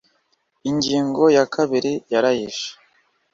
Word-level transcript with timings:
ingingo 0.69 1.23
ya 1.35 1.43
kabiri 1.53 1.91
yarayishe 2.11 2.69